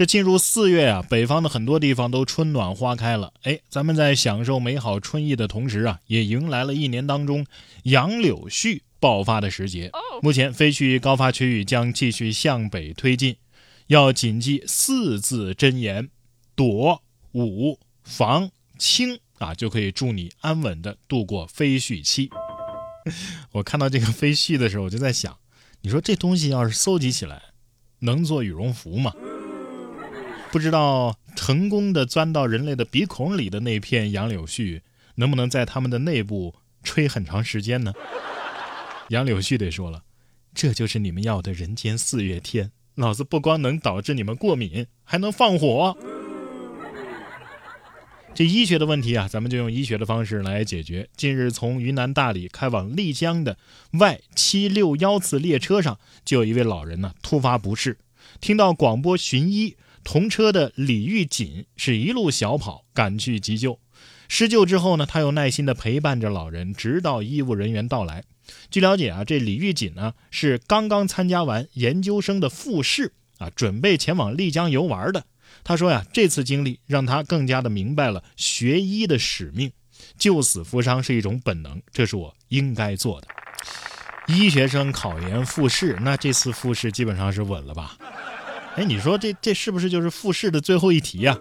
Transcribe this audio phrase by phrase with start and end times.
[0.00, 3.34] 这进入四月啊，北方的很多地方都春暖花开了。
[3.42, 7.44] 哎，咱们在享受美好春意的同时啊，也迎来了一年当中
[7.82, 9.90] 杨柳絮爆发的时节。
[10.22, 13.36] 目前飞絮高发区域将继续向北推进，
[13.88, 16.08] 要谨记四字真言：
[16.54, 22.30] 躲、捂、防、清啊，就可以助你安稳的度过飞絮期。
[23.52, 25.36] 我看到这个飞絮的时候，我就在想，
[25.82, 27.42] 你说这东西要是搜集起来，
[27.98, 29.12] 能做羽绒服吗？
[30.50, 34.80] 不知道成功的钻到人类的鼻孔里的那片杨柳絮，
[35.14, 37.92] 能不能在它们的内部吹很长时间呢？
[39.08, 40.02] 杨柳絮得说了，
[40.52, 45.96] 这就是你们要的人间四月天，老子不光能导致你们过敏，还能放火。
[48.32, 51.08] 这医学的问题啊，咱们就用医学的方式来解决。
[51.16, 53.58] 近日，从云南大理开往丽江的
[53.92, 57.98] Y 七六幺次列车上，就有一位老人呢突发不适，
[58.40, 63.78] 听到广播寻医，同车的李玉锦是一路小跑赶去急救。
[64.28, 68.24] 施救之后呢，他又耐心地陪伴着老人，直到医务人员到来。
[68.70, 75.24] 据了解啊，这李玉锦呢是刚刚参加完研究生的复试啊，准备前往丽江游玩的。
[75.64, 79.72] 他说呀，这次经历让他更加的明白了学医的使命，
[80.16, 83.28] 救死扶伤是一种本能，这是我应该做的。
[84.28, 87.96] 医学生考研复试，那这次复试基本上是稳了吧？
[88.80, 91.38] 哎，你说这这是不是就是复试的最后一题呀？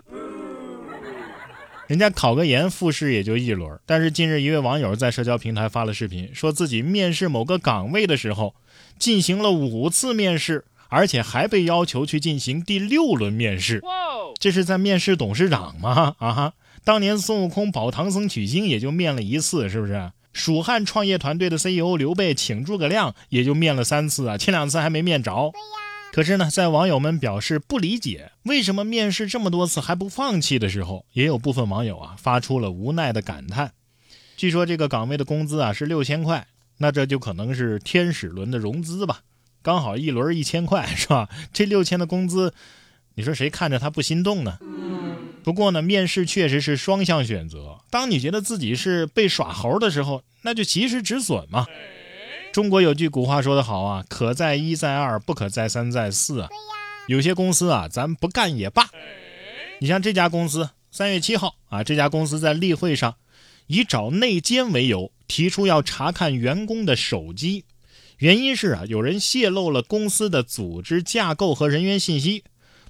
[1.87, 8.55] 人家考个研复试也就一轮，但是近日一位网友在社交平台发了视频，说自己面试某个岗位的时候，
[8.97, 10.65] 进行了五次面试。
[10.91, 13.79] 而且还被要求去进行第六轮面试，
[14.39, 16.15] 这是在面试董事长吗？
[16.17, 16.53] 啊哈！
[16.83, 20.11] 当年孙悟空保唐僧取经也就面了一次，是不是？
[20.33, 25.51] 蜀汉创业团队的 CEO 刘备请诸葛亮也就面了三次啊，前两次还没面着。
[26.11, 33.73] 可是呢，在网友们表示不理解为什么面试这么多次还不放弃的时候，也有部分网友啊发出了无奈的感叹。
[34.35, 39.21] 据说这个岗位的工资啊是六千块，那这就可能是天使轮的融资吧。
[39.61, 41.29] 刚好一轮一千块是吧？
[41.53, 42.53] 这六千的工资，
[43.15, 44.57] 你说谁看着他不心动呢？
[45.43, 47.79] 不过呢，面试确实是双向选择。
[47.89, 51.65] 当你觉得自己是被耍猴的时候，那就及时止损嘛。
[52.51, 56.49] 中国有句古话说得好啊，可在一在二，不可在三在四啊。
[57.07, 58.89] 有些公司啊，咱不干也罢。
[59.79, 63.15] 你像这家公司，三月七号啊，这家公司在例会上
[63.67, 67.65] 以找内奸为由，提出要查看员工的手机。
[68.17, 72.43] 原因是啊，有人泄露了公司的组织架构和人员信息，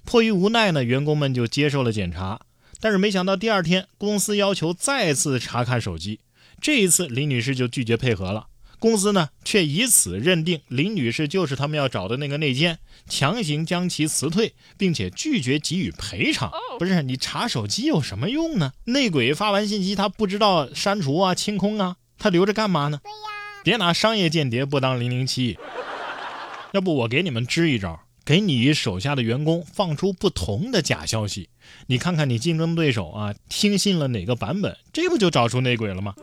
[0.04, 2.40] 迫于无奈呢，员工们就接受了检查。
[2.80, 6.20] 但是没想到第二天，公司要求再次查看手机，
[6.60, 8.46] 这一次李女士就拒绝配合了。
[8.80, 16.50] 公司呢，却以此认定林女士就是他们要找的那个内奸，强行将其辞退，并且拒绝给予赔偿。
[16.78, 18.72] 不是你查手机有什么用呢？
[18.86, 23.00] 内鬼发完信息，他不知道删除啊、清空啊，他留着干嘛呢？
[23.04, 23.16] 对呀。
[23.62, 25.58] 别拿商业间谍不当零零七，
[26.72, 31.50] 要不我给你们支一招，给你手下的员工放出不同的假消息，
[31.88, 36.14] 你看看你竞争对手啊听信了哪个版本，这不就找出内鬼了吗？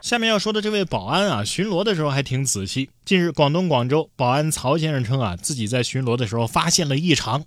[0.00, 2.88] 下面要说的这位保安啊，巡逻的时候还挺仔细。
[3.04, 7.44] 近日，广东广州保安曹先生称啊，自己在巡逻的时候发现了异常，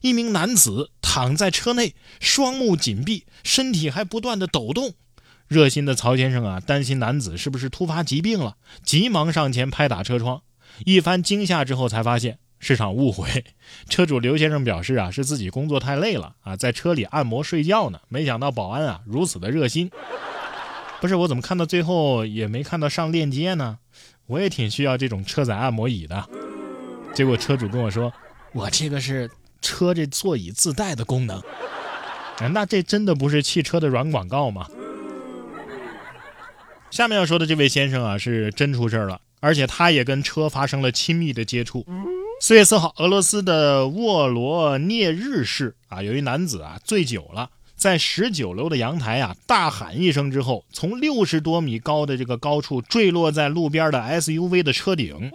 [0.00, 4.94] 一名男子躺在车内，双目紧闭，身体还不断的抖动。
[5.46, 10.40] 热心的曹先生啊，担心男子是不是突发疾病了，急忙上前拍打车窗。
[10.86, 13.44] 一番惊吓之后，才发现是场误会。
[13.90, 18.00] 车主刘先生表示啊，是自己工作太累了啊，在车里按摩睡觉呢。
[18.08, 19.90] 没想到保安啊如此的热心。
[21.00, 23.78] 不是我怎么看到最后也没看到上链接呢？
[24.26, 26.24] 我也挺需要这种车载按摩椅的。
[27.12, 28.12] 结果车主跟我说，
[28.52, 29.28] 我这个是
[29.60, 31.42] 车这座椅自带的功能。
[32.52, 34.66] 那这真的不是汽车的软广告吗？
[36.90, 41.86] 下面要说的这位先生啊，是真出事了，而且他也跟车发生了亲密的接触。
[42.40, 55.30] 四月四号，俄罗斯的沃罗涅日市啊，有一男子啊醉酒了，在十九楼的阳台啊大喊一声之后，从六十多米高的这个高处坠落在路边的 SUV 的车顶。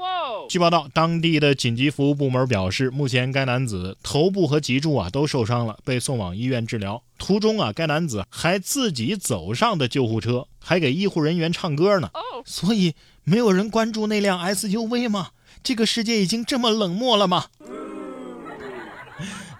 [0.47, 7.01] 据报道，当地的紧急服务部门表示，目前该男子头部和脊柱啊都受伤了，被送往医院治疗。
[7.17, 12.11] 途中啊，该男子还自己走上的救护车，还给医护人员唱歌呢。
[12.45, 12.93] 所以，
[13.23, 15.29] 没有人关注那辆 SUV 吗？
[15.63, 17.45] 这个世界已经这么冷漠了吗？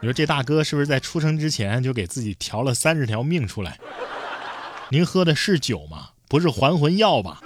[0.01, 3.79] 你说这大哥是不是在出生之前就给自己调了三十条命出来？
[4.89, 6.09] 您喝的是酒吗？
[6.27, 7.41] 不是还魂药吧？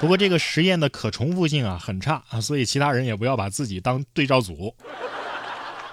[0.00, 4.74] 不过这个实验的可重复性啊很差啊，所以其他人也不要把自己当对照组。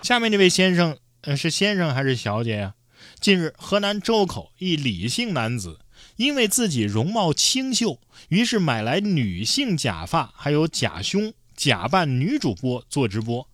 [0.01, 2.73] 下面这位先生，呃，是先生还是小姐呀？
[3.19, 5.79] 近日，河南周口一李姓男子
[6.17, 7.99] 因为自己容貌清秀，
[8.29, 13.47] 于是买来女性假发，还有假胸，假扮女主播做直播。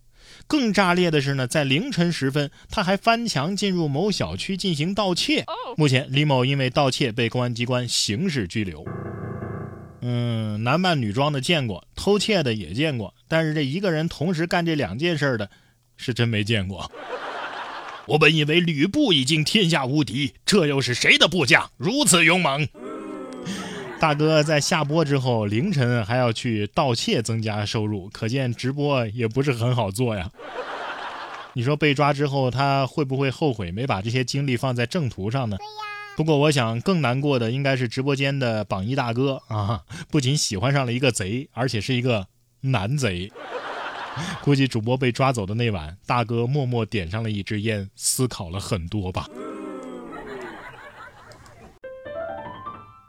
[0.46, 5.44] 更炸裂的是呢，在凌晨时分，他还翻墙进入某小区进行盗窃。
[5.76, 8.84] 目前，李某因为盗窃被公安机关刑事拘留。
[10.00, 15.48] 嗯，男扮女装的见过，偷窃的也见过，但是这一个人同时干这两件事的，
[15.96, 16.90] 是真没见过。
[18.06, 22.66] 我本以为吕布已经天下无敌，这又是谁的部将如此勇猛？
[24.02, 30.28] 大哥在下播之后凌晨还要去盗窃增加收入，可见直播也不是很好做呀。
[31.54, 35.56] 你说被抓之后他会不会后悔没把这些精力放在正途上呢？
[36.16, 39.82] 不过，我想更难过的应该是直播间的榜一大哥啊！
[40.10, 42.26] 不仅喜欢上了一个贼，而且是一个
[42.62, 43.30] 男贼。
[44.42, 49.28] 估计主播被抓走的那晚，大哥默默点上了一支烟，思考了很多吧。